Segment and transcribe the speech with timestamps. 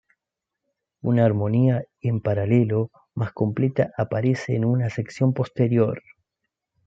[1.03, 6.01] Una armonía en paralelo más completa aparece en una sección posterior.